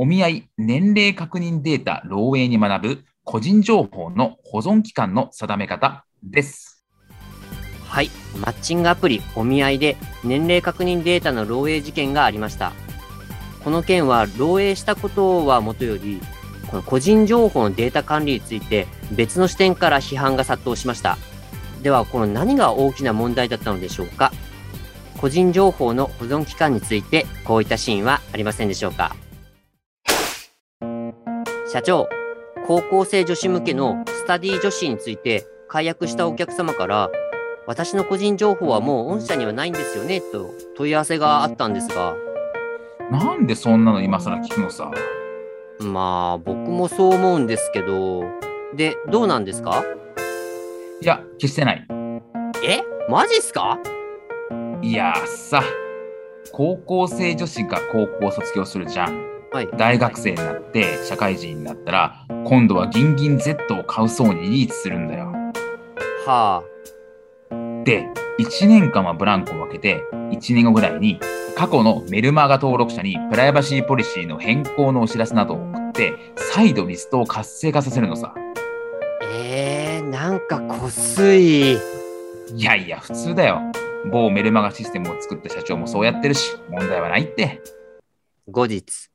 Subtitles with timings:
[0.00, 6.84] お見合い年齢確認データ漏洩に学ぶ個人情報の保存期間の定め方です。
[7.82, 8.10] はい。
[8.36, 12.74] マッチングアプリお見合いで年齢確認データの漏洩事件がありました。
[13.64, 16.20] この件は漏洩したことはもとより
[16.70, 21.18] この個人情報のデータ管理について別の視点から批判が殺到しました。
[21.82, 24.30] ではこの何が大きな問題だったのでしょうか？
[25.16, 29.16] 個人情報の保存期間についてこういったシーンはありませんでしょうか？
[31.70, 32.08] 社長
[32.66, 37.10] 高校生女子向けのスタディ女子について解約したお客様から
[37.66, 42.14] 私の個人情報はもう御社にはないんですよねと問い合わせがあったんですが。
[43.10, 44.90] なんでそんなの今更聞くのさ。
[45.80, 48.24] まあ僕もそう思うんですけど。
[48.74, 49.82] でどうなんですか？
[51.00, 51.86] いや消してない。
[52.64, 52.80] え？
[53.10, 53.78] マジっすか？
[54.82, 55.62] いやさ
[56.52, 59.68] 高校生女子が高校卒業するじゃんはい。
[59.78, 65.32] 大学生になって社会人になったら今度はギンギン Z を買うそうにリーチするんだよ。
[66.26, 66.62] は
[67.84, 68.06] で
[68.38, 71.18] 1年間はブランクを分けて1年後ぐらいに
[71.56, 78.34] 過去のメルマガ登録者にプライバシーポリシーの変更のお知らせなどを送って再度リストを活性化させるのさ。
[78.36, 78.40] あ
[79.24, 81.72] えー、なんかこすい。
[81.72, 81.78] い
[82.56, 83.60] やいや普通だよ。
[84.12, 87.60] 某メルマガシステムを作った社長もそうやってるし問題はないって。
[88.50, 89.10] 後日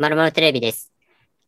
[0.00, 0.90] まるまるテレビです。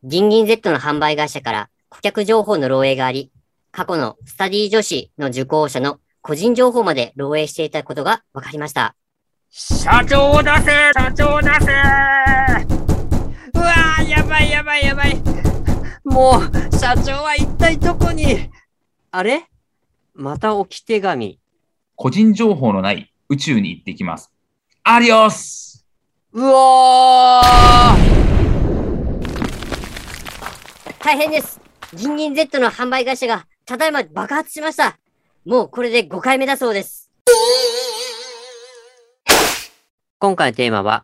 [0.03, 3.31] ギンギン Z の販売会社から顧客情報の漏洩があり、
[3.71, 8.95] 過去のスタディ女子の受講者の個人情報まで漏洩していたことが分かりました。
[9.49, 11.71] 社長を出せ社長を出せ。
[13.55, 15.15] うわーやばいやばいやばい。
[16.03, 18.51] もう社長は一体どこに？
[19.09, 19.47] あれ？
[20.13, 21.39] また置き手紙。
[21.95, 24.31] 個人情報のない宇宙に行ってきます。
[24.83, 25.87] アディオス。
[26.33, 28.22] うおー
[31.03, 31.59] 大変です
[31.93, 34.97] ギンギン Z の販売会社がただいま爆発しました
[35.45, 37.11] もうこれで5回目だそうです。
[40.19, 41.03] 今回のテーマは、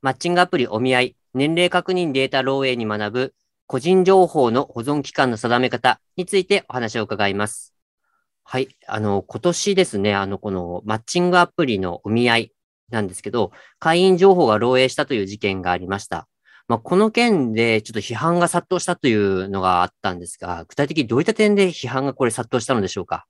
[0.00, 3.34] マッチングアプリお見合い、年齢確認データ漏洩に学ぶ、
[3.66, 7.74] 個人情報の保存期間の定め方についてお話を伺います。
[8.42, 8.68] はい。
[8.86, 12.52] あの、今年ですね、あの、このマッチングアプリのお見合い
[12.88, 16.26] なんですけど、会員情報が漏洩したという事件がありました。
[16.66, 23.26] まあ、この件でちょっと批判が殺到したというのがあったんですが、具体的にどういった点で批判がこれ殺到したのでしょうか？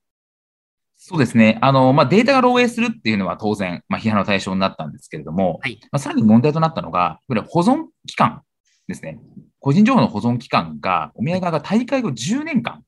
[0.95, 1.59] そうですね。
[1.61, 8.41] あの、まあ、データが漏洩するっていうのは当然、まあ、批判の対象になったんですけれども、はいまあ、さらに問題となったのが、いわゆる保存期間
[8.87, 9.19] ですね。
[9.59, 12.81] 個人情報の保存期間が、お見合い側が大会後10年間っ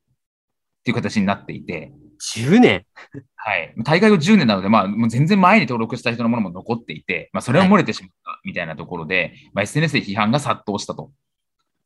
[0.84, 2.86] ていう形になっていて、?10 年
[3.36, 3.74] はい。
[3.84, 11.12] 大会後10年なので、まあ、もう全然前に登録した人のものも残っていて、まあ、それは漏れてしまったみたいなところで、まあ、SNS で批判が殺到したと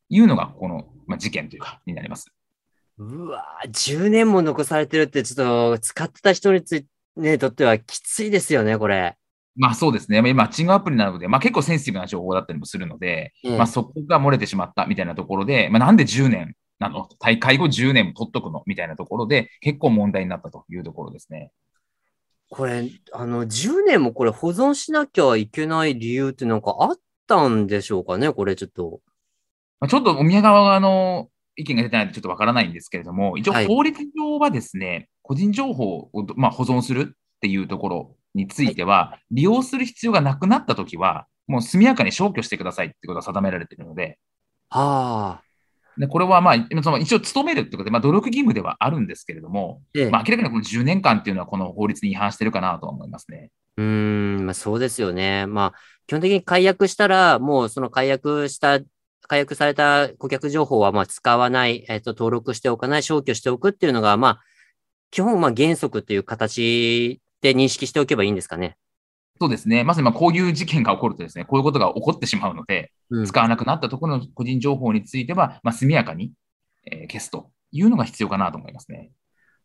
[0.10, 2.32] いうのが、この、まあ、事件というか、になります。
[2.98, 9.16] うわぁ、10年も残されてるって、ちょっと使ってた人についね、とってはきついですよね、これ。
[9.56, 10.22] まあそうですね。
[10.22, 21.52] まあマッチングアプリなので、まあ結構センシティブな情報だったりもするので、ええまあそこが漏れてしまったみたいなところで、まあなんで10年なの大会後10年も取っとくのみたいなところで、結構問題になったというところですね。
[22.50, 26.98] これ、あの、10年もこれ保存しなきゃいけない理由ってなんかあっ
[27.28, 29.00] たんでしょうかね、これちょっと。
[29.80, 44.18] まあ、ちょっとお宮側の意見が出てないのでちょっとわからないんですけれども、一応はい法律上はですね、個人情報を、まあ、保存するっていうところについては、利用する必要がなくなったときは、もう速やかに消去してくださいってことが定められているので、
[44.70, 45.51] はあ。
[45.98, 53.50] でこれはまあ、その一応努めるってことで、まあ、努力義務ではあるんですけれども、ええまあ、明らかにこの10年間っていうのはこの法律に違反してるかなとは思いますね。
[53.78, 55.46] うーん、まあそうですよね。
[55.48, 58.80] まあ、基本的に解約したら、もうその解約した、
[59.28, 64.40] 解約された顧客情報はまあ使わない、えっ、と、登録しておかない、消去しておくっていうのが、まあ、
[65.10, 68.78] 基本、まあ原則っていう形で認識しておけばいいんですかね。
[69.42, 69.84] そうですね。
[69.84, 76.32] まさにまあこういう事件が起こるとですね、こういうことが起こってしまうので、うん使わなくなったところの個人情報については、まあ、速やかに、
[76.86, 79.10] えー消すというのが必要かなと思いますね。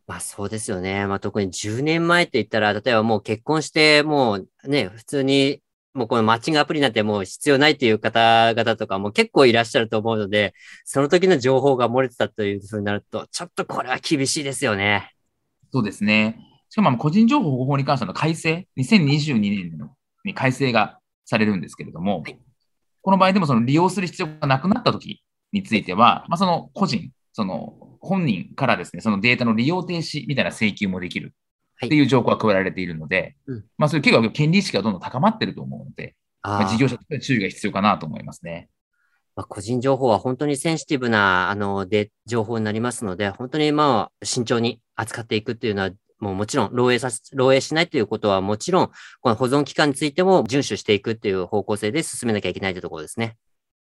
[0.07, 1.07] まあそうですよね。
[1.07, 5.61] まあ特に10年前って言ったら、例えばもう結婚して、もうね、普通に、
[5.93, 10.55] もうこのマッチングアプリなんてもう必要ないという方々とかも結構いらっしゃると思うので、
[10.87, 15.13] その時の情報が漏れてたというふうになると、ちょっとこれは厳しいですよね。
[15.71, 16.56] そうですね。
[16.69, 19.91] しかも個人情報保護法に関しての改正、2022年の
[20.25, 22.39] に改正がされるんですけれども、はい。
[23.03, 25.23] この場合でもその利用する必要がなくなった時
[25.53, 31.35] については、まあ、その個人、その本人からですね、そのデータの利用停止みたいな請求もできる
[31.85, 33.65] っていう条項が加えられているので、うん。
[33.79, 38.69] まあ、そういう結構権利意識がどんどん高まっていると思うので、まあ、あー事業者としては注意が必要かなと思いますね。
[39.37, 48.91] まあ、個人情報は本当にセンシティブな、あの、で、情報になりますので、本当にまあ、慎重に扱っていくっていうのは、もうもちろん、漏洩させ、漏洩しないということはもちろん、
[49.21, 53.37] この保存期間についても遵守していくっていう方向性で進めなきゃいけないというところですね。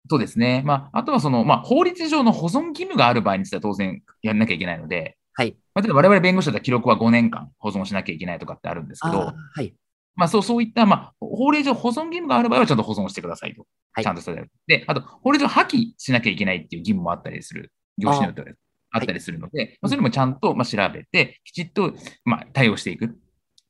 [0.09, 0.63] そうですね。
[0.65, 5.55] まあ、あとはその、まあ、法律上の保存義務がある場合については当然やらなきゃいけないので、はい。
[5.73, 9.73] まあ、例えば我々弁護士だったら記録は5年間保存しなきゃいけないとかってあるんですけどはい。
[10.15, 13.65] まあ、そう、そういった、まあ、法令上保存義務がある場合はちゃんと保存してくださいと。
[13.91, 14.51] はいちゃんとされる。
[14.67, 17.71] で、あと、法律上破棄しなきゃいけないっていう義務もあったりする。
[17.97, 18.47] 業種によっては
[18.91, 21.93] あったりするので、まあ、それもちゃんと、まあ、調べて、きちっと、
[22.25, 23.17] まあ、対応していく。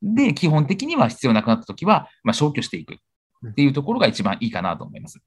[0.02, 2.96] で、基本的には必要なくなったときは、まあ、消去していく
[3.50, 5.20] っていうところが一番いいかなと思います。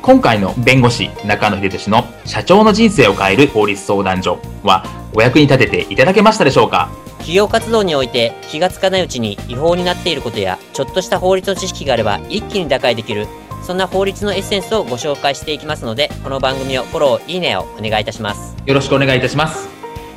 [0.00, 4.82] 今回の弁護士中野秀俊の社長の人生を変える法律相談所は
[5.14, 6.88] お役に立てていただけましたでしょうか？
[7.18, 13.26] 企業活動において気がつかないうちに違法になっていることや、ちょっとした法律の知識があれば一気に打開できる、
[13.62, 18.56] そんな法律のエッセンスをご紹介していきますので、この番組をフォロー、いいねをお願いいたします。
[18.64, 19.68] よろしくお願いいたします。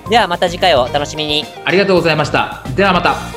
[0.09, 1.45] ではまた次回をお楽しみに。
[1.63, 2.63] ありがとうございました。
[2.75, 3.30] ではまた。